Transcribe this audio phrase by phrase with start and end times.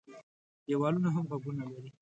[0.65, 1.89] ديوالونه هم غوږونه لري.